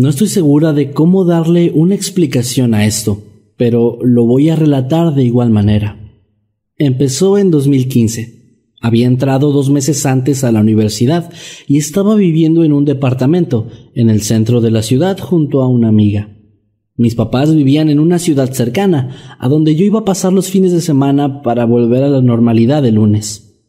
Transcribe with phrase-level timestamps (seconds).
[0.00, 3.20] No estoy segura de cómo darle una explicación a esto,
[3.56, 5.98] pero lo voy a relatar de igual manera.
[6.76, 8.68] Empezó en 2015.
[8.80, 11.32] Había entrado dos meses antes a la universidad
[11.66, 15.88] y estaba viviendo en un departamento en el centro de la ciudad junto a una
[15.88, 16.28] amiga.
[16.94, 20.70] Mis papás vivían en una ciudad cercana, a donde yo iba a pasar los fines
[20.70, 23.64] de semana para volver a la normalidad de lunes.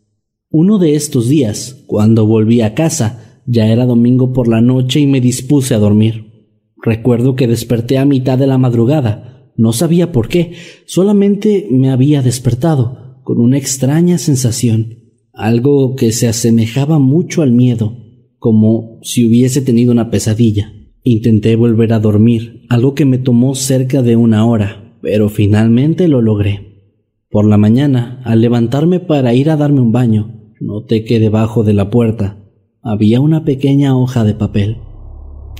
[0.51, 5.07] Uno de estos días, cuando volví a casa, ya era domingo por la noche y
[5.07, 6.53] me dispuse a dormir.
[6.83, 9.51] Recuerdo que desperté a mitad de la madrugada.
[9.57, 10.53] No sabía por qué,
[10.85, 14.99] solamente me había despertado, con una extraña sensación,
[15.33, 17.97] algo que se asemejaba mucho al miedo,
[18.37, 20.71] como si hubiese tenido una pesadilla.
[21.03, 26.21] Intenté volver a dormir, algo que me tomó cerca de una hora, pero finalmente lo
[26.21, 26.93] logré.
[27.31, 31.73] Por la mañana, al levantarme para ir a darme un baño, noté que debajo de
[31.73, 32.38] la puerta
[32.81, 34.77] había una pequeña hoja de papel.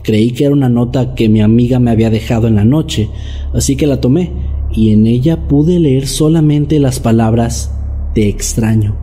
[0.04, 3.10] Creí que era una nota que mi amiga me había dejado en la noche,
[3.54, 4.32] así que la tomé
[4.72, 7.76] y en ella pude leer solamente las palabras
[8.14, 8.96] te extraño.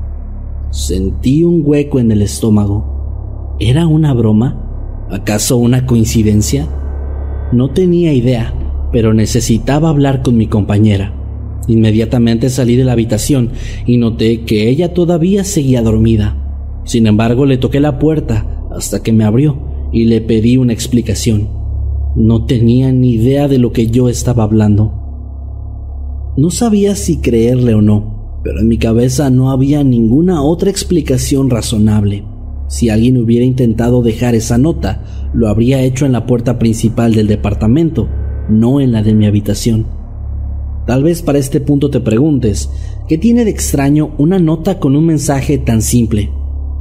[0.70, 3.56] Sentí un hueco en el estómago.
[3.60, 5.06] ¿Era una broma?
[5.10, 6.66] ¿Acaso una coincidencia?
[7.52, 8.54] No tenía idea,
[8.92, 11.12] pero necesitaba hablar con mi compañera.
[11.68, 13.50] Inmediatamente salí de la habitación
[13.84, 16.45] y noté que ella todavía seguía dormida.
[16.86, 19.58] Sin embargo, le toqué la puerta hasta que me abrió
[19.92, 21.48] y le pedí una explicación.
[22.14, 24.92] No tenía ni idea de lo que yo estaba hablando.
[26.36, 31.50] No sabía si creerle o no, pero en mi cabeza no había ninguna otra explicación
[31.50, 32.24] razonable.
[32.68, 35.02] Si alguien hubiera intentado dejar esa nota,
[35.34, 38.08] lo habría hecho en la puerta principal del departamento,
[38.48, 39.86] no en la de mi habitación.
[40.86, 42.70] Tal vez para este punto te preguntes,
[43.08, 46.30] ¿qué tiene de extraño una nota con un mensaje tan simple?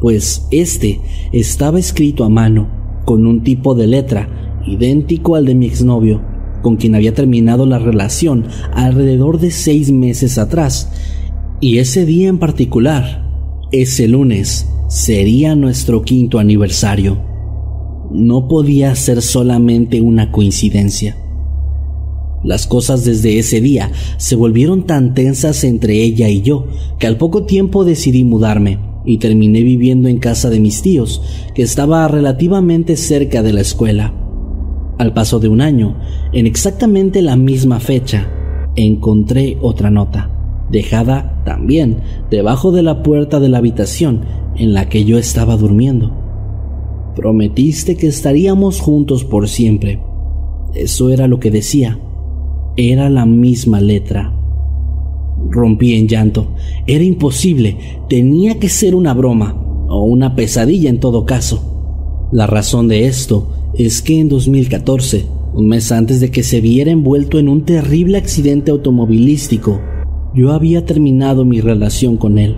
[0.06, 1.02] Pues este
[1.32, 2.70] estaba escrito a mano,
[3.06, 6.22] con un tipo de letra idéntico al de mi exnovio,
[6.62, 8.46] con quien había terminado la relación
[8.76, 10.92] alrededor de seis meses atrás,
[11.60, 13.28] y ese día en particular,
[13.72, 17.20] ese lunes, sería nuestro quinto aniversario.
[18.12, 21.18] No podía ser solamente una coincidencia.
[22.44, 26.68] Las cosas desde ese día se volvieron tan tensas entre ella y yo
[27.00, 31.22] que al poco tiempo decidí mudarme y terminé viviendo en casa de mis tíos,
[31.54, 34.14] que estaba relativamente cerca de la escuela.
[34.98, 35.98] Al paso de un año,
[36.34, 38.28] en exactamente la misma fecha,
[38.76, 40.32] encontré otra nota,
[40.70, 41.98] dejada también
[42.30, 44.22] debajo de la puerta de la habitación
[44.56, 46.12] en la que yo estaba durmiendo.
[47.16, 50.02] Prometiste que estaríamos juntos por siempre.
[50.74, 52.00] Eso era lo que decía.
[52.76, 54.34] Era la misma letra.
[55.50, 56.48] Rompí en llanto.
[56.88, 57.78] Era imposible.
[58.10, 62.28] Tenía que ser una broma, o una pesadilla en todo caso.
[62.32, 63.48] La razón de esto
[63.78, 68.18] es que en 2014, un mes antes de que se viera envuelto en un terrible
[68.18, 69.80] accidente automovilístico,
[70.34, 72.58] yo había terminado mi relación con él.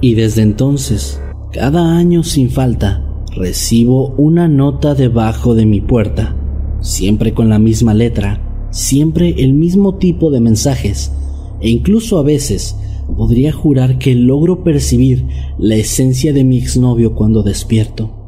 [0.00, 1.20] Y desde entonces,
[1.52, 3.04] cada año sin falta,
[3.34, 6.36] recibo una nota debajo de mi puerta,
[6.80, 11.12] siempre con la misma letra, siempre el mismo tipo de mensajes,
[11.62, 12.76] e incluso a veces
[13.16, 15.24] podría jurar que logro percibir
[15.58, 18.18] la esencia de mi exnovio cuando despierto.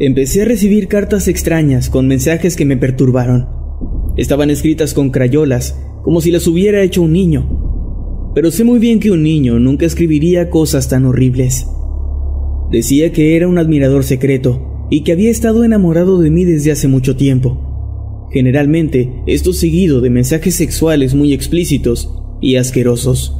[0.00, 3.46] Empecé a recibir cartas extrañas con mensajes que me perturbaron.
[4.16, 8.32] Estaban escritas con crayolas, como si las hubiera hecho un niño.
[8.34, 11.68] Pero sé muy bien que un niño nunca escribiría cosas tan horribles.
[12.72, 16.86] Decía que era un admirador secreto y que había estado enamorado de mí desde hace
[16.86, 18.28] mucho tiempo.
[18.32, 23.36] Generalmente, esto seguido de mensajes sexuales muy explícitos y asquerosos.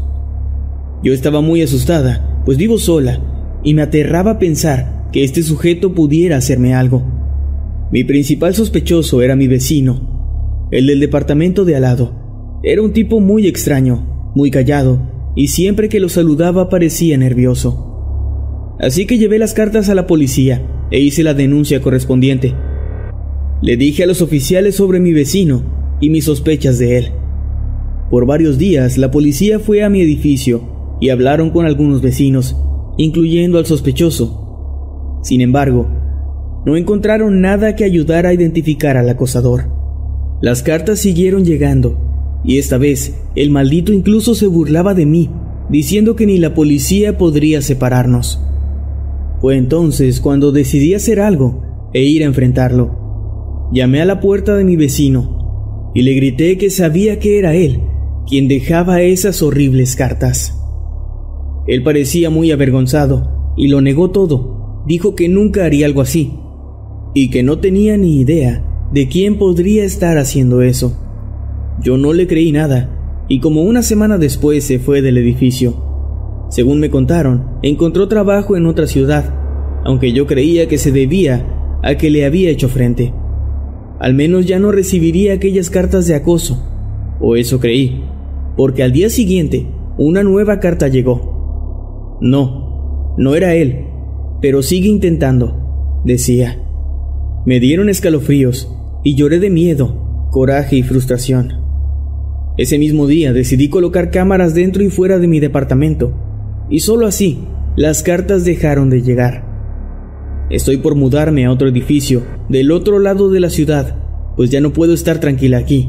[1.04, 6.38] Yo estaba muy asustada, pues vivo sola, y me aterraba pensar que este sujeto pudiera
[6.38, 7.04] hacerme algo.
[7.92, 12.60] Mi principal sospechoso era mi vecino, el del departamento de al lado.
[12.64, 18.74] Era un tipo muy extraño, muy callado, y siempre que lo saludaba parecía nervioso.
[18.80, 22.54] Así que llevé las cartas a la policía e hice la denuncia correspondiente.
[23.60, 25.64] Le dije a los oficiales sobre mi vecino
[26.00, 27.08] y mis sospechas de él.
[28.12, 30.62] Por varios días la policía fue a mi edificio
[31.00, 32.56] y hablaron con algunos vecinos,
[32.96, 35.18] incluyendo al sospechoso.
[35.24, 35.90] Sin embargo,
[36.64, 39.64] no encontraron nada que ayudara a identificar al acosador.
[40.40, 41.98] Las cartas siguieron llegando,
[42.44, 45.28] y esta vez el maldito incluso se burlaba de mí,
[45.68, 48.40] diciendo que ni la policía podría separarnos.
[49.44, 53.68] Fue entonces cuando decidí hacer algo e ir a enfrentarlo.
[53.74, 57.82] Llamé a la puerta de mi vecino y le grité que sabía que era él
[58.26, 60.58] quien dejaba esas horribles cartas.
[61.66, 64.82] Él parecía muy avergonzado y lo negó todo.
[64.86, 66.32] Dijo que nunca haría algo así
[67.12, 70.96] y que no tenía ni idea de quién podría estar haciendo eso.
[71.82, 75.93] Yo no le creí nada y como una semana después se fue del edificio.
[76.54, 79.34] Según me contaron, encontró trabajo en otra ciudad,
[79.84, 83.12] aunque yo creía que se debía a que le había hecho frente.
[83.98, 86.64] Al menos ya no recibiría aquellas cartas de acoso,
[87.20, 88.04] o eso creí,
[88.56, 89.66] porque al día siguiente
[89.98, 92.20] una nueva carta llegó.
[92.20, 93.86] No, no era él,
[94.40, 96.62] pero sigue intentando, decía.
[97.46, 98.72] Me dieron escalofríos
[99.02, 101.64] y lloré de miedo, coraje y frustración.
[102.56, 106.23] Ese mismo día decidí colocar cámaras dentro y fuera de mi departamento
[106.74, 107.38] y solo así
[107.76, 109.44] las cartas dejaron de llegar.
[110.50, 113.96] Estoy por mudarme a otro edificio, del otro lado de la ciudad,
[114.34, 115.88] pues ya no puedo estar tranquila aquí.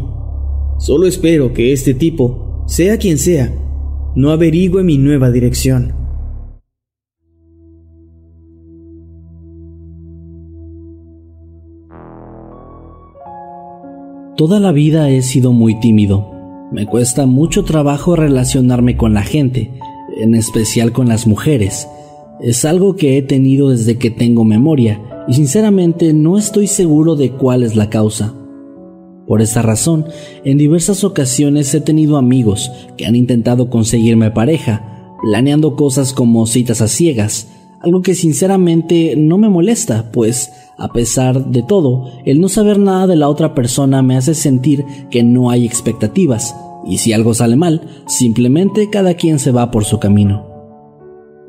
[0.77, 3.51] Solo espero que este tipo, sea quien sea,
[4.15, 5.91] no averigüe mi nueva dirección.
[14.37, 16.29] Toda la vida he sido muy tímido.
[16.71, 19.71] Me cuesta mucho trabajo relacionarme con la gente,
[20.15, 21.87] en especial con las mujeres.
[22.41, 27.31] Es algo que he tenido desde que tengo memoria y sinceramente no estoy seguro de
[27.31, 28.33] cuál es la causa.
[29.27, 30.05] Por esa razón,
[30.43, 36.81] en diversas ocasiones he tenido amigos que han intentado conseguirme pareja, planeando cosas como citas
[36.81, 37.47] a ciegas,
[37.81, 43.07] algo que sinceramente no me molesta, pues a pesar de todo, el no saber nada
[43.07, 46.55] de la otra persona me hace sentir que no hay expectativas,
[46.85, 50.45] y si algo sale mal, simplemente cada quien se va por su camino.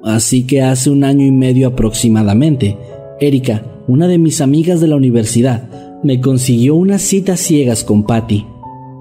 [0.04, 2.78] Así que hace un año y medio aproximadamente,
[3.20, 5.68] Erika, una de mis amigas de la universidad,
[6.02, 8.46] me consiguió unas citas ciegas con Patty,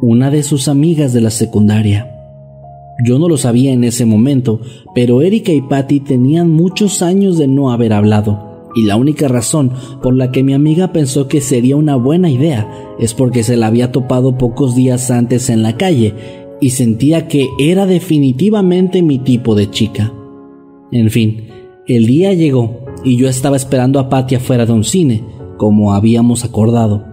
[0.02, 2.12] una de sus amigas de la secundaria.
[3.04, 4.62] Yo no lo sabía en ese momento,
[4.94, 9.72] pero Erika y Patty tenían muchos años de no haber hablado y la única razón
[10.04, 12.70] por la que mi amiga pensó que sería una buena idea
[13.00, 16.14] es porque se la había topado pocos días antes en la calle
[16.60, 20.14] y sentía que era definitivamente mi tipo de chica.
[20.92, 21.48] En fin,
[21.88, 25.24] el día llegó y yo estaba esperando a Patty afuera de un cine,
[25.58, 27.06] como habíamos acordado.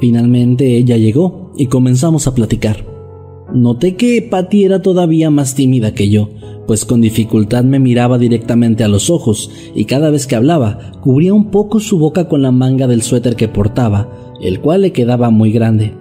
[0.00, 2.91] Finalmente ella llegó y comenzamos a platicar.
[3.54, 6.30] Noté que Patty era todavía más tímida que yo,
[6.66, 11.34] pues con dificultad me miraba directamente a los ojos y cada vez que hablaba cubría
[11.34, 15.30] un poco su boca con la manga del suéter que portaba, el cual le quedaba
[15.30, 15.94] muy grande.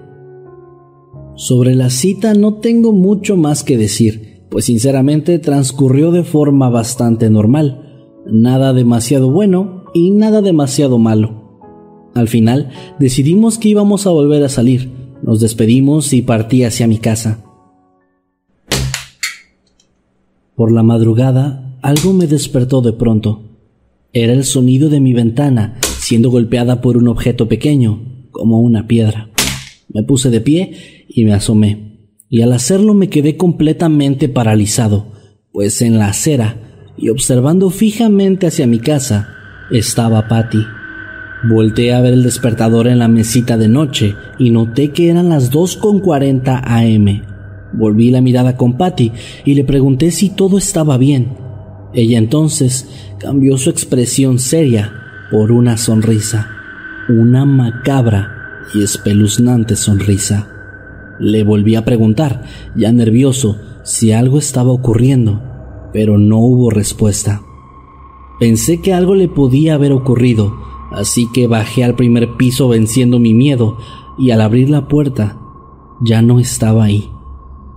[1.35, 7.29] Sobre la cita no tengo mucho más que decir, pues sinceramente transcurrió de forma bastante
[7.29, 11.59] normal, nada demasiado bueno y nada demasiado malo.
[12.13, 15.00] Al final decidimos que íbamos a volver a salir,
[15.31, 17.41] nos despedimos y partí hacia mi casa.
[20.57, 23.41] Por la madrugada, algo me despertó de pronto.
[24.11, 29.29] Era el sonido de mi ventana siendo golpeada por un objeto pequeño, como una piedra.
[29.87, 35.13] Me puse de pie y me asomé, y al hacerlo me quedé completamente paralizado,
[35.53, 39.29] pues en la acera y observando fijamente hacia mi casa
[39.71, 40.80] estaba Patty.
[41.43, 45.51] Volté a ver el despertador en la mesita de noche y noté que eran las
[45.51, 47.21] 2.40 am.
[47.73, 49.11] Volví la mirada con Patty
[49.43, 51.35] y le pregunté si todo estaba bien.
[51.93, 52.87] Ella entonces
[53.19, 54.93] cambió su expresión seria
[55.31, 56.47] por una sonrisa,
[57.09, 58.41] una macabra
[58.75, 60.47] y espeluznante sonrisa.
[61.19, 62.43] Le volví a preguntar,
[62.75, 65.41] ya nervioso, si algo estaba ocurriendo,
[65.91, 67.41] pero no hubo respuesta.
[68.39, 73.33] Pensé que algo le podía haber ocurrido, así que bajé al primer piso venciendo mi
[73.33, 73.77] miedo
[74.17, 75.39] y al abrir la puerta
[76.01, 77.09] ya no estaba ahí.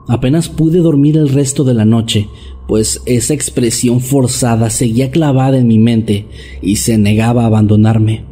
[0.06, 2.28] Apenas pude dormir el resto de la noche,
[2.68, 6.28] pues esa expresión forzada seguía clavada en mi mente
[6.60, 8.26] y se negaba a abandonarme.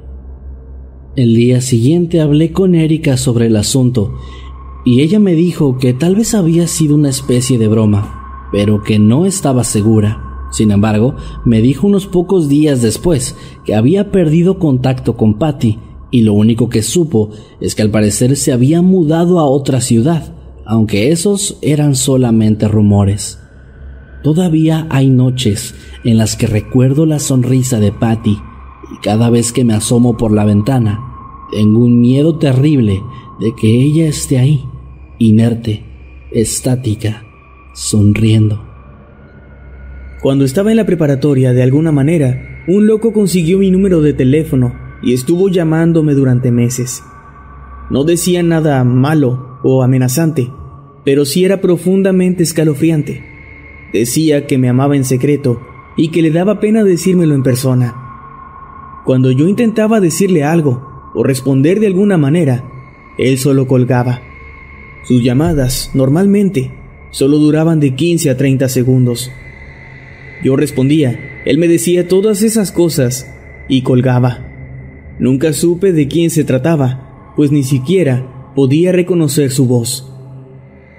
[1.16, 4.14] El día siguiente hablé con Erika sobre el asunto
[4.84, 8.98] y ella me dijo que tal vez había sido una especie de broma, pero que
[8.98, 10.31] no estaba segura.
[10.52, 15.78] Sin embargo, me dijo unos pocos días después que había perdido contacto con Patty
[16.10, 17.30] y lo único que supo
[17.60, 20.34] es que al parecer se había mudado a otra ciudad,
[20.66, 23.38] aunque esos eran solamente rumores.
[24.22, 28.38] Todavía hay noches en las que recuerdo la sonrisa de Patty
[28.92, 31.00] y cada vez que me asomo por la ventana,
[31.50, 33.02] tengo un miedo terrible
[33.40, 34.64] de que ella esté ahí,
[35.18, 35.84] inerte,
[36.30, 37.24] estática,
[37.74, 38.71] sonriendo.
[40.22, 44.72] Cuando estaba en la preparatoria, de alguna manera, un loco consiguió mi número de teléfono
[45.02, 47.02] y estuvo llamándome durante meses.
[47.90, 50.48] No decía nada malo o amenazante,
[51.04, 53.24] pero sí era profundamente escalofriante.
[53.92, 55.60] Decía que me amaba en secreto
[55.96, 59.00] y que le daba pena decírmelo en persona.
[59.04, 62.62] Cuando yo intentaba decirle algo o responder de alguna manera,
[63.18, 64.20] él solo colgaba.
[65.02, 66.70] Sus llamadas, normalmente,
[67.10, 69.32] solo duraban de 15 a 30 segundos.
[70.42, 73.30] Yo respondía, él me decía todas esas cosas
[73.68, 74.48] y colgaba.
[75.18, 80.12] Nunca supe de quién se trataba, pues ni siquiera podía reconocer su voz.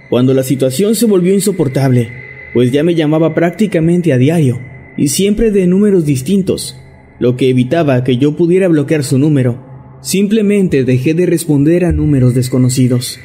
[0.09, 2.09] Cuando la situación se volvió insoportable,
[2.53, 4.59] pues ya me llamaba prácticamente a diario
[4.95, 6.79] y siempre de números distintos,
[7.19, 12.33] lo que evitaba que yo pudiera bloquear su número, simplemente dejé de responder a números
[12.33, 13.19] desconocidos,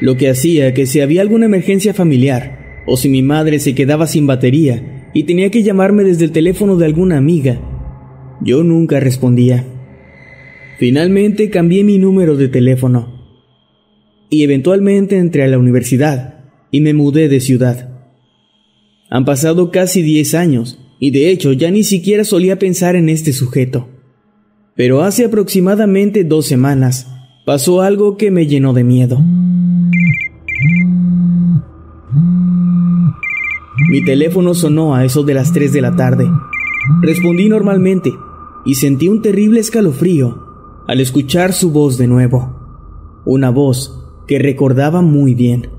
[0.00, 4.06] lo que hacía que si había alguna emergencia familiar o si mi madre se quedaba
[4.06, 7.60] sin batería y tenía que llamarme desde el teléfono de alguna amiga.
[8.40, 9.64] Yo nunca respondía.
[10.78, 13.20] Finalmente cambié mi número de teléfono
[14.30, 17.90] y eventualmente entré a la universidad y me mudé de ciudad.
[19.10, 23.32] Han pasado casi 10 años y de hecho ya ni siquiera solía pensar en este
[23.32, 23.88] sujeto.
[24.76, 27.08] Pero hace aproximadamente dos semanas
[27.44, 29.22] pasó algo que me llenó de miedo.
[33.90, 36.30] Mi teléfono sonó a eso de las 3 de la tarde.
[37.02, 38.14] Respondí normalmente
[38.64, 40.46] y sentí un terrible escalofrío
[40.86, 43.20] al escuchar su voz de nuevo.
[43.24, 45.70] Una voz que recordaba muy bien.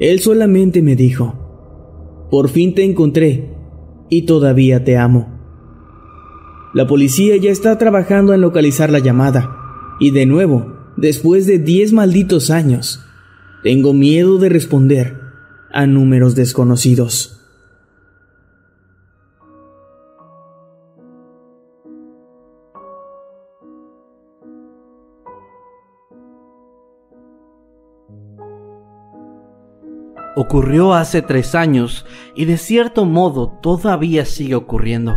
[0.00, 3.54] Él solamente me dijo, por fin te encontré
[4.10, 5.38] y todavía te amo.
[6.74, 9.56] La policía ya está trabajando en localizar la llamada
[10.00, 10.66] y de nuevo,
[10.96, 13.04] después de 10 malditos años,
[13.62, 15.23] tengo miedo de responder
[15.74, 17.40] a números desconocidos.
[30.36, 35.12] Ocurrió hace tres años y de cierto modo todavía sigue ocurriendo.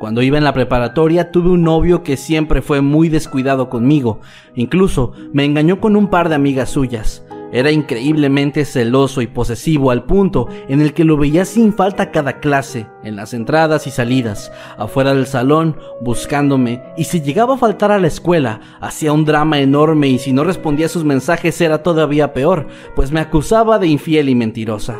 [0.00, 4.20] Cuando iba en la preparatoria tuve un novio que siempre fue muy descuidado conmigo,
[4.54, 7.24] incluso me engañó con un par de amigas suyas.
[7.52, 12.40] Era increíblemente celoso y posesivo al punto en el que lo veía sin falta cada
[12.40, 17.92] clase, en las entradas y salidas, afuera del salón, buscándome, y si llegaba a faltar
[17.92, 21.82] a la escuela, hacía un drama enorme y si no respondía a sus mensajes era
[21.82, 24.98] todavía peor, pues me acusaba de infiel y mentirosa.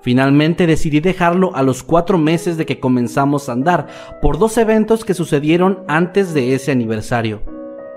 [0.00, 3.88] Finalmente decidí dejarlo a los cuatro meses de que comenzamos a andar,
[4.22, 7.42] por dos eventos que sucedieron antes de ese aniversario.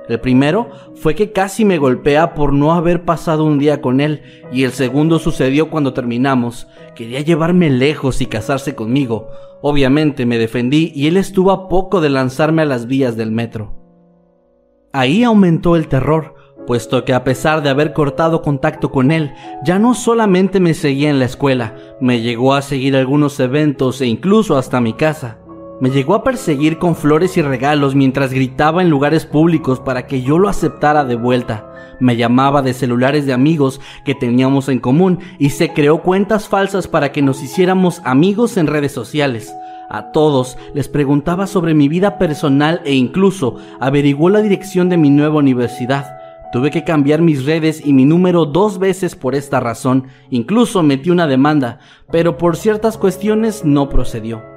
[0.10, 4.22] El primero fue que casi me golpea por no haber pasado un día con él
[4.52, 6.68] y el segundo sucedió cuando terminamos.
[6.94, 9.30] Quería llevarme lejos y casarse conmigo.
[9.62, 13.76] Obviamente me defendí y él estuvo a poco de lanzarme a las vías del metro.
[14.92, 16.36] Ahí aumentó el terror,
[16.68, 19.34] puesto que a pesar de haber cortado contacto con él,
[19.64, 24.06] ya no solamente me seguía en la escuela, me llegó a seguir algunos eventos e
[24.06, 25.40] incluso hasta mi casa.
[25.84, 30.22] Me llegó a perseguir con flores y regalos mientras gritaba en lugares públicos para que
[30.22, 31.98] yo lo aceptara de vuelta.
[32.00, 36.88] Me llamaba de celulares de amigos que teníamos en común y se creó cuentas falsas
[36.88, 39.54] para que nos hiciéramos amigos en redes sociales.
[39.90, 45.10] A todos les preguntaba sobre mi vida personal e incluso averiguó la dirección de mi
[45.10, 46.18] nueva universidad.
[46.54, 50.08] Tuve que cambiar mis redes y mi número dos veces por esta razón.
[50.30, 54.53] Incluso metí una demanda, pero por ciertas cuestiones no procedió.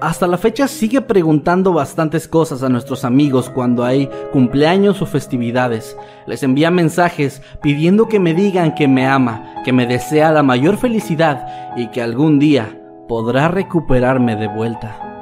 [0.00, 5.96] Hasta la fecha sigue preguntando bastantes cosas a nuestros amigos cuando hay cumpleaños o festividades.
[6.26, 10.76] Les envía mensajes pidiendo que me digan que me ama, que me desea la mayor
[10.76, 15.17] felicidad y que algún día podrá recuperarme de vuelta.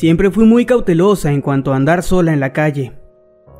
[0.00, 2.94] Siempre fui muy cautelosa en cuanto a andar sola en la calle.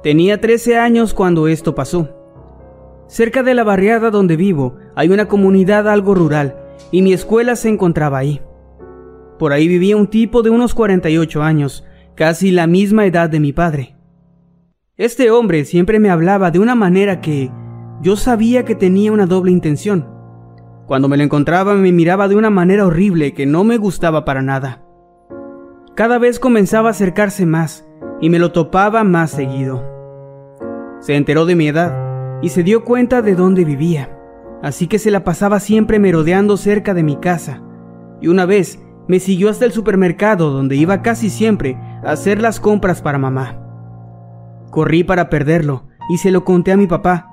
[0.02, 2.09] Tenía 13 años cuando esto pasó.
[3.09, 6.56] Cerca de la barriada donde vivo hay una comunidad algo rural
[6.90, 8.40] y mi escuela se encontraba ahí.
[9.38, 13.52] Por ahí vivía un tipo de unos 48 años, casi la misma edad de mi
[13.52, 13.97] padre.
[14.97, 17.50] Este hombre siempre me hablaba de una manera que
[18.00, 20.09] yo sabía que tenía una doble intención.
[20.87, 24.40] Cuando me lo encontraba me miraba de una manera horrible que no me gustaba para
[24.40, 24.87] nada.
[25.94, 27.87] Cada vez comenzaba a acercarse más
[28.20, 29.85] y me lo topaba más seguido.
[31.00, 34.16] Se enteró de mi edad y se dio cuenta de dónde vivía,
[34.62, 37.62] así que se la pasaba siempre merodeando cerca de mi casa.
[38.20, 38.78] Y una vez
[39.09, 43.61] me siguió hasta el supermercado donde iba casi siempre a hacer las compras para mamá.
[44.70, 47.30] Corrí para perderlo y se lo conté a mi papá,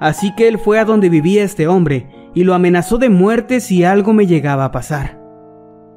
[0.00, 3.84] así que él fue a donde vivía este hombre y lo amenazó de muerte si
[3.84, 5.20] algo me llegaba a pasar.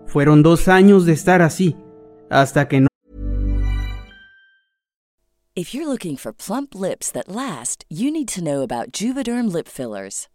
[0.05, 1.77] Fueron dos años de estar así,
[2.33, 2.87] hasta que no.
[5.55, 9.67] If you're looking for plump lips that last, you need to know about Juvederm lip
[9.67, 10.27] fillers.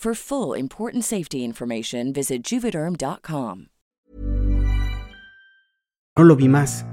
[0.00, 3.66] For full important safety information, visit juvederm.com.
[6.16, 6.86] No lo vi más.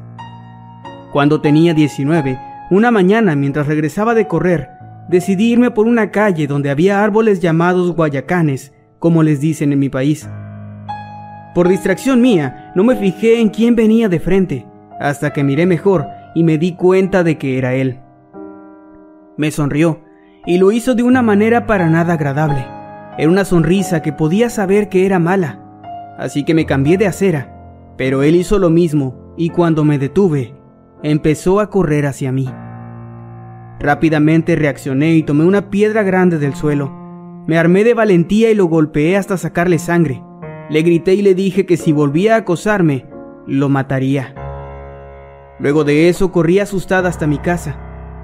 [1.14, 2.40] Cuando tenía 19,
[2.72, 4.70] una mañana mientras regresaba de correr,
[5.08, 9.90] decidí irme por una calle donde había árboles llamados guayacanes, como les dicen en mi
[9.90, 10.28] país.
[11.54, 14.66] Por distracción mía, no me fijé en quién venía de frente,
[15.00, 18.00] hasta que miré mejor y me di cuenta de que era él.
[19.38, 20.02] Me sonrió,
[20.48, 22.75] y lo hizo de una manera para nada agradable.
[23.18, 25.62] Era una sonrisa que podía saber que era mala,
[26.18, 30.54] así que me cambié de acera, pero él hizo lo mismo y cuando me detuve,
[31.02, 32.50] empezó a correr hacia mí.
[33.80, 36.92] Rápidamente reaccioné y tomé una piedra grande del suelo.
[37.48, 40.22] Me armé de valentía y lo golpeé hasta sacarle sangre.
[40.70, 43.06] Le grité y le dije que si volvía a acosarme,
[43.46, 44.34] lo mataría.
[45.60, 47.78] Luego de eso corrí asustada hasta mi casa.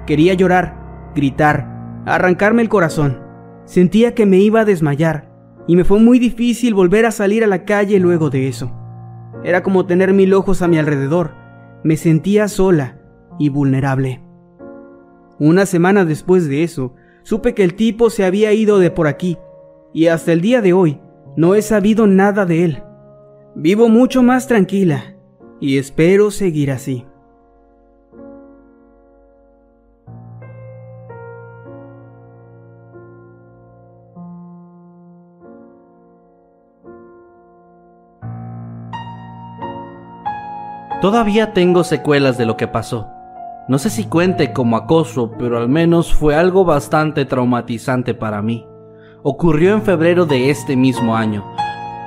[0.06, 3.21] Quería llorar, gritar, arrancarme el corazón.
[3.64, 5.30] Sentía que me iba a desmayar
[5.66, 8.72] y me fue muy difícil volver a salir a la calle luego de eso.
[9.44, 11.34] Era como tener mil ojos a mi alrededor.
[11.84, 12.98] Me sentía sola
[13.38, 14.22] y vulnerable.
[15.38, 19.38] Una semana después de eso, supe que el tipo se había ido de por aquí
[19.92, 21.00] y hasta el día de hoy
[21.36, 22.82] no he sabido nada de él.
[23.54, 25.16] Vivo mucho más tranquila
[25.60, 27.06] y espero seguir así.
[41.02, 43.10] Todavía tengo secuelas de lo que pasó.
[43.66, 48.64] No sé si cuente como acoso, pero al menos fue algo bastante traumatizante para mí.
[49.24, 51.44] Ocurrió en febrero de este mismo año.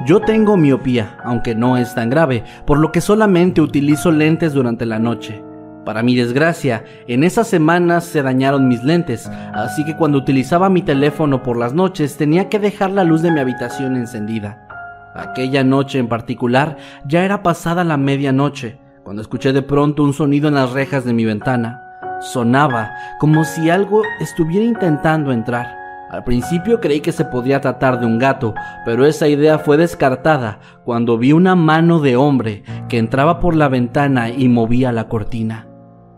[0.06, 4.86] Yo tengo miopía, aunque no es tan grave, por lo que solamente utilizo lentes durante
[4.86, 5.44] la noche.
[5.84, 10.82] Para mi desgracia, en esas semanas se dañaron mis lentes, así que cuando utilizaba mi
[10.82, 14.66] teléfono por las noches tenía que dejar la luz de mi habitación encendida.
[15.14, 20.48] Aquella noche en particular ya era pasada la medianoche, cuando escuché de pronto un sonido
[20.48, 21.80] en las rejas de mi ventana.
[22.22, 25.68] Sonaba como si algo estuviera intentando entrar.
[26.10, 30.60] Al principio creí que se podría tratar de un gato, pero esa idea fue descartada
[30.84, 35.68] cuando vi una mano de hombre que entraba por la ventana y movía la cortina.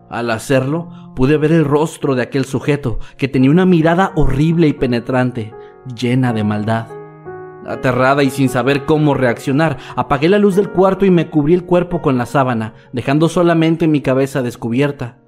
[0.10, 4.74] Al hacerlo, pude ver el rostro de aquel sujeto que tenía una mirada horrible y
[4.74, 5.54] penetrante,
[5.94, 6.97] llena de maldad.
[7.68, 11.66] Aterrada y sin saber cómo reaccionar, apagué la luz del cuarto y me cubrí el
[11.66, 15.20] cuerpo con la sábana, dejando solamente mi cabeza descubierta.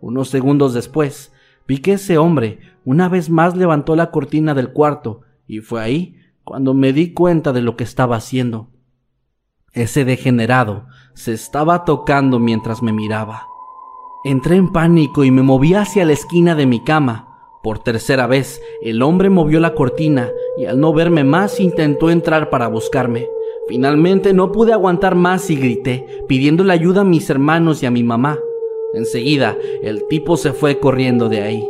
[0.00, 1.32] Unos segundos después,
[1.68, 6.16] vi que ese hombre una vez más levantó la cortina del cuarto, y fue ahí
[6.44, 8.70] cuando me di cuenta de lo que estaba haciendo.
[9.72, 13.46] Ese degenerado se estaba tocando mientras me miraba.
[14.24, 17.31] Entré en pánico y me moví hacia la esquina de mi cama.
[17.62, 22.50] Por tercera vez, el hombre movió la cortina y al no verme más intentó entrar
[22.50, 23.28] para buscarme.
[23.68, 28.02] Finalmente no pude aguantar más y grité, pidiéndole ayuda a mis hermanos y a mi
[28.02, 28.40] mamá.
[28.94, 31.68] Enseguida, el tipo se fue corriendo de ahí.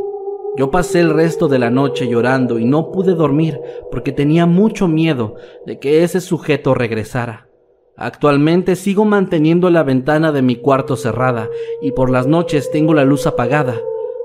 [0.57, 4.89] Yo pasé el resto de la noche llorando y no pude dormir porque tenía mucho
[4.89, 5.35] miedo
[5.67, 7.49] de que ese sujeto regresara.
[7.97, 11.51] Actualmente sigo manteniendo la ventana de mi cuarto cerrada
[11.83, 13.79] y por las noches tengo la luz apagada.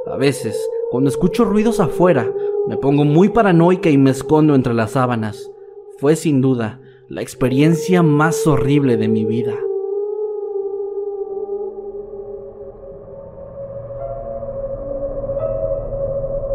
[0.10, 0.58] A veces
[0.90, 2.32] cuando escucho ruidos afuera,
[2.68, 5.52] me pongo muy paranoica y me escondo entre las sábanas.
[5.98, 9.54] Fue sin duda la experiencia más horrible de mi vida.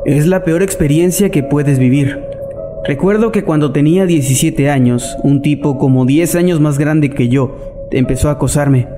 [0.07, 2.19] Es la peor experiencia que puedes vivir.
[2.85, 7.55] Recuerdo que cuando tenía 17 años, un tipo como 10 años más grande que yo
[7.91, 8.89] empezó a acosarme.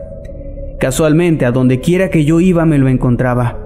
[0.79, 3.64] Casualmente, a donde quiera que yo iba me lo encontraba.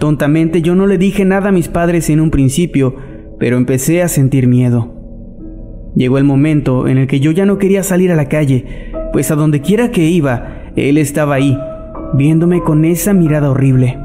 [0.00, 2.96] Tontamente yo no le dije nada a mis padres en un principio,
[3.38, 4.94] pero empecé a sentir miedo.
[5.94, 9.30] Llegó el momento en el que yo ya no quería salir a la calle, pues
[9.30, 11.58] a donde quiera que iba, él estaba ahí,
[12.14, 13.98] viéndome con esa mirada horrible.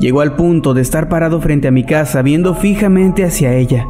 [0.00, 3.86] Llegó al punto de estar parado frente a mi casa, viendo fijamente hacia ella.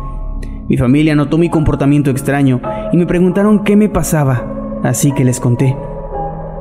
[0.69, 2.61] Mi familia notó mi comportamiento extraño
[2.93, 5.77] y me preguntaron qué me pasaba, así que les conté.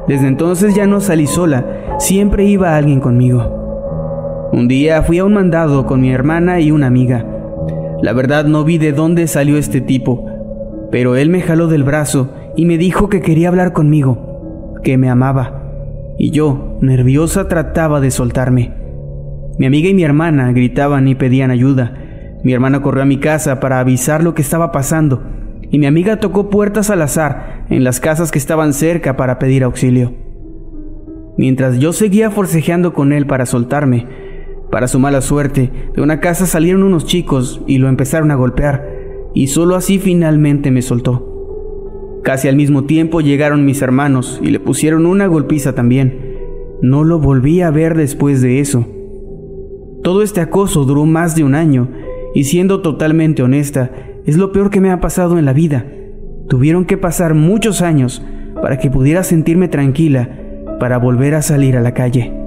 [0.07, 3.64] Desde entonces ya no salí sola, siempre iba alguien conmigo.
[4.55, 7.25] Un día fui a un mandado con mi hermana y una amiga.
[8.01, 10.25] La verdad no vi de dónde salió este tipo,
[10.93, 15.09] pero él me jaló del brazo y me dijo que quería hablar conmigo, que me
[15.09, 15.61] amaba.
[16.17, 18.73] Y yo, nerviosa, trataba de soltarme.
[19.59, 21.93] Mi amiga y mi hermana gritaban y pedían ayuda.
[22.45, 25.21] Mi hermana corrió a mi casa para avisar lo que estaba pasando,
[25.69, 29.65] y mi amiga tocó puertas al azar en las casas que estaban cerca para pedir
[29.65, 30.13] auxilio.
[31.37, 34.23] Mientras yo seguía forcejeando con él para soltarme,
[34.71, 38.89] para su mala suerte, de una casa salieron unos chicos y lo empezaron a golpear,
[39.33, 42.21] y solo así finalmente me soltó.
[42.23, 46.37] Casi al mismo tiempo llegaron mis hermanos y le pusieron una golpiza también.
[46.81, 48.85] No lo volví a ver después de eso.
[50.03, 51.89] Todo este acoso duró más de un año,
[52.33, 53.91] y siendo totalmente honesta,
[54.25, 55.85] es lo peor que me ha pasado en la vida.
[56.49, 58.23] Tuvieron que pasar muchos años
[58.61, 60.29] para que pudiera sentirme tranquila
[60.79, 62.44] para volver a salir a la calle.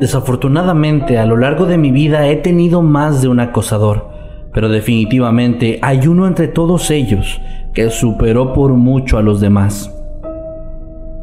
[0.00, 4.10] Desafortunadamente, a lo largo de mi vida he tenido más de un acosador,
[4.52, 7.40] pero definitivamente hay uno entre todos ellos
[7.74, 9.92] que superó por mucho a los demás.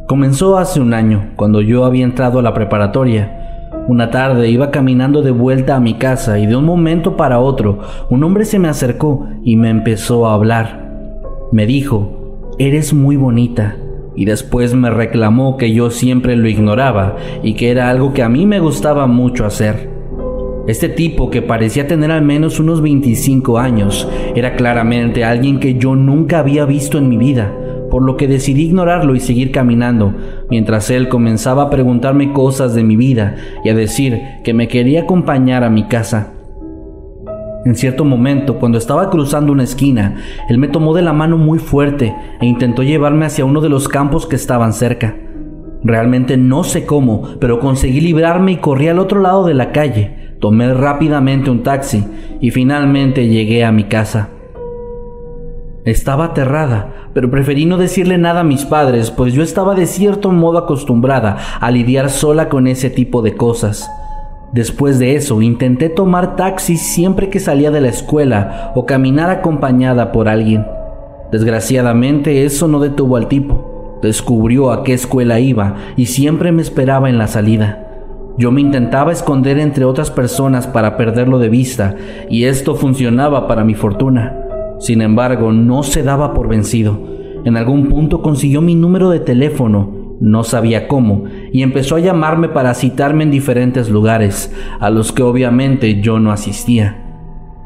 [0.07, 3.69] Comenzó hace un año, cuando yo había entrado a la preparatoria.
[3.87, 7.79] Una tarde iba caminando de vuelta a mi casa y de un momento para otro
[8.09, 10.91] un hombre se me acercó y me empezó a hablar.
[11.51, 13.75] Me dijo, eres muy bonita
[14.15, 18.29] y después me reclamó que yo siempre lo ignoraba y que era algo que a
[18.29, 19.89] mí me gustaba mucho hacer.
[20.67, 25.95] Este tipo, que parecía tener al menos unos 25 años, era claramente alguien que yo
[25.95, 27.53] nunca había visto en mi vida,
[27.91, 30.15] por lo que decidí ignorarlo y seguir caminando,
[30.49, 35.01] mientras él comenzaba a preguntarme cosas de mi vida y a decir que me quería
[35.01, 36.34] acompañar a mi casa.
[37.65, 41.57] En cierto momento, cuando estaba cruzando una esquina, él me tomó de la mano muy
[41.57, 45.15] fuerte e intentó llevarme hacia uno de los campos que estaban cerca.
[45.83, 50.35] Realmente no sé cómo, pero conseguí librarme y corrí al otro lado de la calle.
[50.39, 52.05] Tomé rápidamente un taxi
[52.39, 54.29] y finalmente llegué a mi casa.
[55.85, 60.31] Estaba aterrada, pero preferí no decirle nada a mis padres, pues yo estaba de cierto
[60.31, 63.89] modo acostumbrada a lidiar sola con ese tipo de cosas.
[64.55, 70.13] Después de eso, intenté tomar taxi siempre que salía de la escuela o caminar acompañada
[70.13, 70.65] por alguien.
[71.29, 73.99] Desgraciadamente, eso no detuvo al tipo.
[74.01, 77.85] Descubrió a qué escuela iba y siempre me esperaba en la salida.
[78.37, 81.97] Yo me intentaba esconder entre otras personas para perderlo de vista
[82.29, 84.37] y esto funcionaba para mi fortuna.
[84.79, 86.97] Sin embargo, no se daba por vencido.
[87.43, 92.49] En algún punto consiguió mi número de teléfono no sabía cómo, y empezó a llamarme
[92.49, 97.01] para citarme en diferentes lugares, a los que obviamente yo no asistía.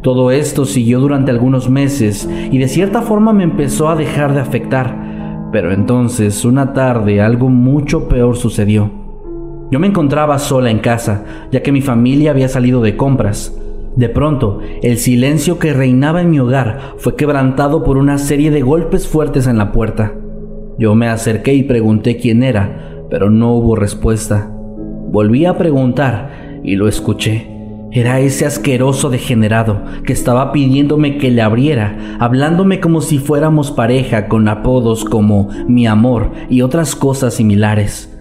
[0.01, 4.39] Todo esto siguió durante algunos meses y de cierta forma me empezó a dejar de
[4.39, 5.49] afectar.
[5.51, 8.91] Pero entonces, una tarde, algo mucho peor sucedió.
[9.71, 13.53] Yo me encontraba sola en casa, ya que mi familia había salido de compras.
[13.95, 18.61] De pronto, el silencio que reinaba en mi hogar fue quebrantado por una serie de
[18.61, 20.13] golpes fuertes en la puerta.
[20.79, 24.49] Yo me acerqué y pregunté quién era, pero no hubo respuesta.
[24.49, 27.51] Volví a preguntar y lo escuché.
[27.91, 34.29] Era ese asqueroso degenerado que estaba pidiéndome que le abriera, hablándome como si fuéramos pareja
[34.29, 38.17] con apodos como mi amor y otras cosas similares.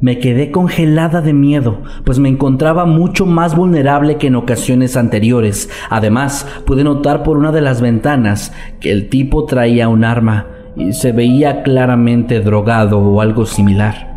[0.00, 5.68] Me quedé congelada de miedo, pues me encontraba mucho más vulnerable que en ocasiones anteriores.
[5.90, 10.46] Además, pude notar por una de las ventanas que el tipo traía un arma
[10.78, 14.08] y se veía claramente drogado o algo similar.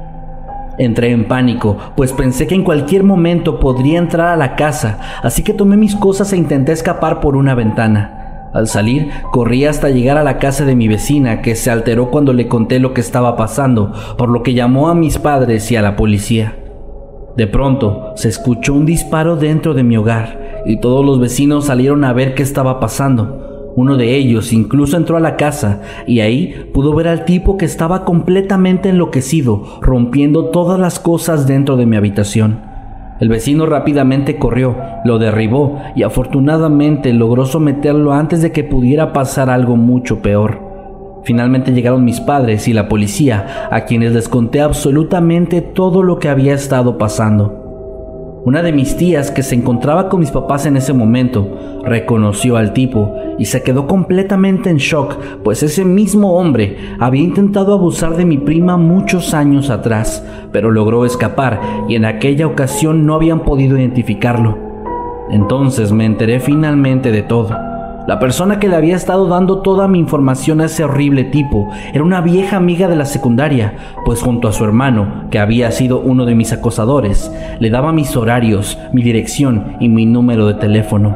[0.78, 5.44] Entré en pánico, pues pensé que en cualquier momento podría entrar a la casa, así
[5.44, 8.50] que tomé mis cosas e intenté escapar por una ventana.
[8.54, 12.34] Al salir, corrí hasta llegar a la casa de mi vecina, que se alteró cuando
[12.34, 15.82] le conté lo que estaba pasando, por lo que llamó a mis padres y a
[15.82, 16.56] la policía.
[17.38, 22.04] De pronto, se escuchó un disparo dentro de mi hogar, y todos los vecinos salieron
[22.04, 23.51] a ver qué estaba pasando.
[23.76, 27.66] Uno de ellos incluso entró a la casa y ahí pudo ver al tipo que
[27.66, 32.60] estaba completamente enloquecido, rompiendo todas las cosas dentro de mi habitación.
[33.22, 39.50] El vecino rápidamente corrió, lo derribó y afortunadamente logró someterlo antes de que pudiera pasar
[39.50, 40.72] algo mucho peor.
[41.24, 46.30] Finalmente llegaron mis padres y la policía, a quienes les conté absolutamente todo lo que
[46.30, 47.61] había estado pasando.
[48.44, 52.74] Una de mis tías que se encontraba con mis papás en ese momento reconoció al
[52.74, 58.26] tipo y se quedó completamente en shock, pues ese mismo hombre había intentado abusar de
[58.26, 63.78] mi prima muchos años atrás, pero logró escapar y en aquella ocasión no habían podido
[63.78, 64.58] identificarlo.
[65.30, 67.71] Entonces me enteré finalmente de todo.
[68.08, 72.04] La persona que le había estado dando toda mi información a ese horrible tipo era
[72.04, 76.26] una vieja amiga de la secundaria, pues junto a su hermano, que había sido uno
[76.26, 81.16] de mis acosadores, le daba mis horarios, mi dirección y mi número de teléfono.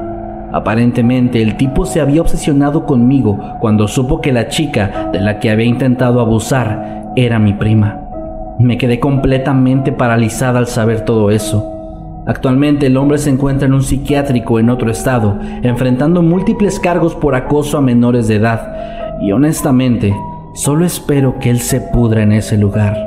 [0.53, 5.49] Aparentemente el tipo se había obsesionado conmigo cuando supo que la chica de la que
[5.49, 7.99] había intentado abusar era mi prima.
[8.59, 11.74] Me quedé completamente paralizada al saber todo eso.
[12.27, 17.35] Actualmente el hombre se encuentra en un psiquiátrico en otro estado, enfrentando múltiples cargos por
[17.35, 20.15] acoso a menores de edad, y honestamente,
[20.55, 22.97] solo espero que él se pudra en ese lugar.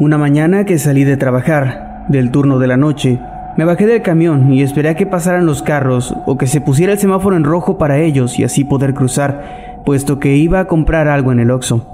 [0.00, 3.18] Una mañana que salí de trabajar, del turno de la noche,
[3.56, 6.92] me bajé del camión y esperé a que pasaran los carros o que se pusiera
[6.92, 11.08] el semáforo en rojo para ellos y así poder cruzar puesto que iba a comprar
[11.08, 11.86] algo en el Oxxo.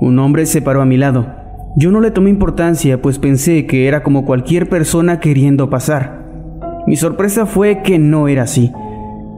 [0.00, 1.26] Un hombre se paró a mi lado.
[1.76, 6.22] Yo no le tomé importancia, pues pensé que era como cualquier persona queriendo pasar.
[6.86, 8.72] Mi sorpresa fue que no era así.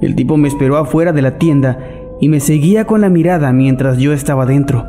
[0.01, 1.79] El tipo me esperó afuera de la tienda
[2.21, 4.87] y me seguía con la mirada mientras yo estaba dentro.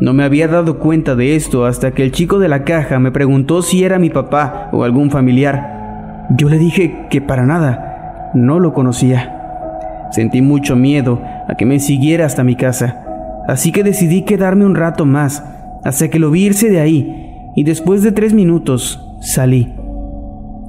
[0.00, 3.10] No me había dado cuenta de esto hasta que el chico de la caja me
[3.10, 6.26] preguntó si era mi papá o algún familiar.
[6.36, 9.37] Yo le dije que para nada, no lo conocía.
[10.10, 13.04] Sentí mucho miedo a que me siguiera hasta mi casa,
[13.46, 15.44] así que decidí quedarme un rato más
[15.84, 17.14] hasta que lo vi irse de ahí
[17.56, 19.72] y después de tres minutos salí.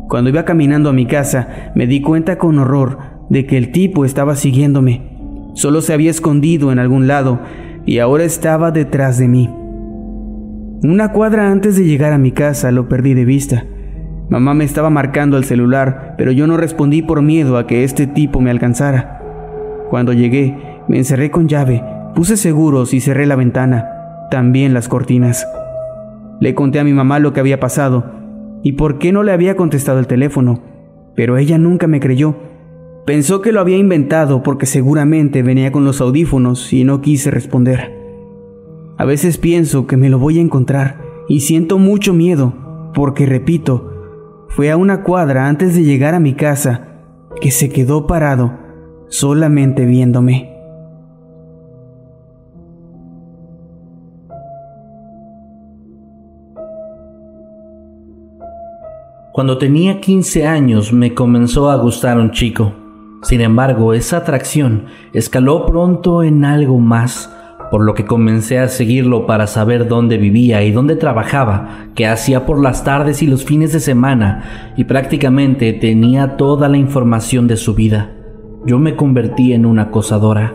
[0.07, 2.97] Cuando iba caminando a mi casa me di cuenta con horror
[3.29, 5.03] de que el tipo estaba siguiéndome.
[5.53, 7.39] Solo se había escondido en algún lado
[7.85, 9.49] y ahora estaba detrás de mí.
[10.81, 13.65] Una cuadra antes de llegar a mi casa lo perdí de vista.
[14.29, 18.07] Mamá me estaba marcando el celular, pero yo no respondí por miedo a que este
[18.07, 19.18] tipo me alcanzara.
[19.89, 20.55] Cuando llegué,
[20.87, 25.47] me encerré con llave, puse seguros y cerré la ventana, también las cortinas.
[26.39, 28.05] Le conté a mi mamá lo que había pasado
[28.61, 30.61] y por qué no le había contestado el teléfono,
[31.15, 32.35] pero ella nunca me creyó.
[33.05, 37.97] Pensó que lo había inventado porque seguramente venía con los audífonos y no quise responder.
[38.97, 44.45] A veces pienso que me lo voy a encontrar y siento mucho miedo porque, repito,
[44.49, 46.87] fue a una cuadra antes de llegar a mi casa
[47.41, 48.68] que se quedó parado
[49.09, 50.55] solamente viéndome.
[59.33, 62.73] Cuando tenía 15 años me comenzó a gustar un chico.
[63.21, 67.33] Sin embargo, esa atracción escaló pronto en algo más,
[67.71, 72.45] por lo que comencé a seguirlo para saber dónde vivía y dónde trabajaba, qué hacía
[72.45, 77.57] por las tardes y los fines de semana, y prácticamente tenía toda la información de
[77.57, 78.18] su vida
[78.65, 80.53] yo me convertí en una acosadora.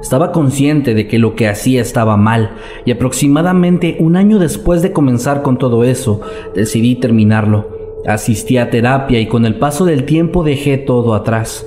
[0.00, 2.52] Estaba consciente de que lo que hacía estaba mal
[2.84, 6.20] y aproximadamente un año después de comenzar con todo eso,
[6.54, 7.68] decidí terminarlo.
[8.06, 11.66] Asistí a terapia y con el paso del tiempo dejé todo atrás.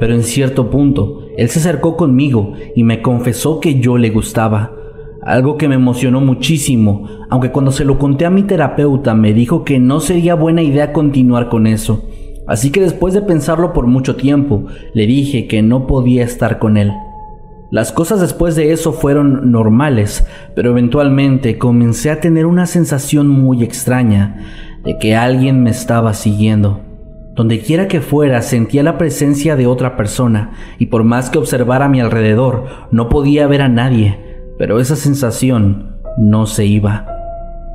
[0.00, 4.72] Pero en cierto punto, él se acercó conmigo y me confesó que yo le gustaba.
[5.22, 9.64] Algo que me emocionó muchísimo, aunque cuando se lo conté a mi terapeuta me dijo
[9.64, 12.04] que no sería buena idea continuar con eso.
[12.46, 16.76] Así que después de pensarlo por mucho tiempo, le dije que no podía estar con
[16.76, 16.92] él.
[17.70, 23.64] Las cosas después de eso fueron normales, pero eventualmente comencé a tener una sensación muy
[23.64, 24.36] extraña
[24.84, 26.80] de que alguien me estaba siguiendo.
[27.34, 31.86] Donde quiera que fuera sentía la presencia de otra persona y por más que observara
[31.86, 34.18] a mi alrededor no podía ver a nadie,
[34.58, 37.15] pero esa sensación no se iba.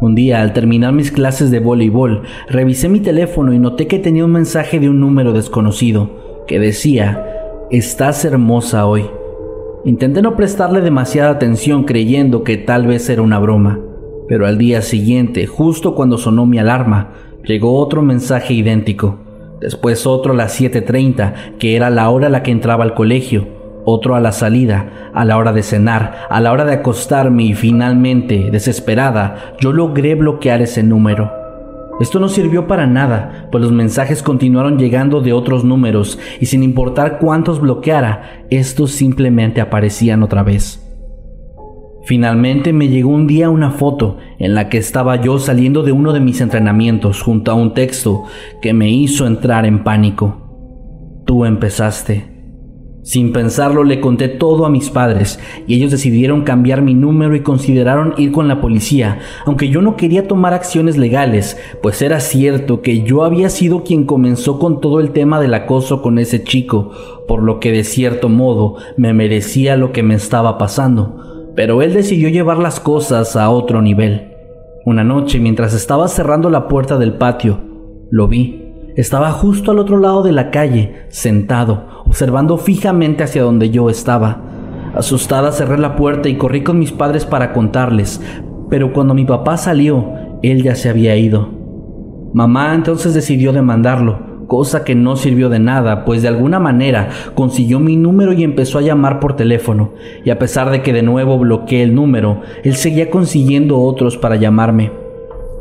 [0.02, 4.26] Un día, al terminar mis clases de voleibol, revisé mi teléfono y noté que tenía
[4.26, 7.24] un mensaje de un número desconocido que decía,
[7.70, 9.06] Estás hermosa hoy.
[9.86, 13.80] Intenté no prestarle demasiada atención creyendo que tal vez era una broma,
[14.28, 19.20] pero al día siguiente, justo cuando sonó mi alarma, llegó otro mensaje idéntico,
[19.60, 23.61] después otro a las 7.30, que era la hora a la que entraba al colegio,
[23.86, 27.54] otro a la salida, a la hora de cenar, a la hora de acostarme y
[27.54, 31.32] finalmente, desesperada, yo logré bloquear ese número.
[32.00, 36.64] Esto no sirvió para nada, pues los mensajes continuaron llegando de otros números y sin
[36.64, 40.88] importar cuántos bloqueara, estos simplemente aparecían otra vez.
[42.04, 46.14] Finalmente me llegó un día una foto en la que estaba yo saliendo de uno
[46.14, 48.24] de mis entrenamientos junto a un texto
[48.62, 51.22] que me hizo entrar en pánico.
[51.26, 52.31] Tú empezaste.
[53.04, 57.42] Sin pensarlo le conté todo a mis padres y ellos decidieron cambiar mi número y
[57.42, 62.82] consideraron ir con la policía, aunque yo no quería tomar acciones legales, pues era cierto
[62.82, 66.92] que yo había sido quien comenzó con todo el tema del acoso con ese chico,
[67.28, 71.94] por lo que de cierto modo me merecía lo que me estaba pasando, pero él
[71.94, 74.28] decidió llevar las cosas a otro nivel.
[74.86, 77.62] Una noche, mientras estaba cerrando la puerta del patio,
[78.12, 78.61] lo vi.
[78.96, 84.42] Estaba justo al otro lado de la calle, sentado, observando fijamente hacia donde yo estaba.
[84.94, 88.22] Asustada cerré la puerta y corrí con mis padres para contarles,
[88.70, 90.12] pero cuando mi papá salió,
[90.44, 91.48] él ya se había ido.
[92.34, 97.80] Mamá entonces decidió demandarlo, cosa que no sirvió de nada, pues de alguna manera consiguió
[97.80, 99.94] mi número y empezó a llamar por teléfono,
[100.26, 104.36] y a pesar de que de nuevo bloqueé el número, él seguía consiguiendo otros para
[104.36, 105.01] llamarme.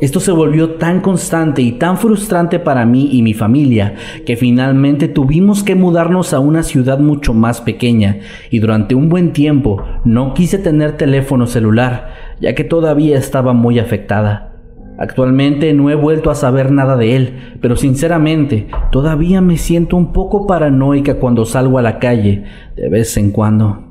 [0.01, 3.93] Esto se volvió tan constante y tan frustrante para mí y mi familia
[4.25, 8.17] que finalmente tuvimos que mudarnos a una ciudad mucho más pequeña
[8.49, 13.77] y durante un buen tiempo no quise tener teléfono celular ya que todavía estaba muy
[13.77, 14.55] afectada.
[14.97, 20.13] Actualmente no he vuelto a saber nada de él, pero sinceramente todavía me siento un
[20.13, 23.90] poco paranoica cuando salgo a la calle de vez en cuando.